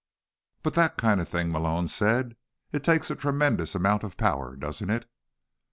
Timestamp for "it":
2.71-2.83, 4.89-5.07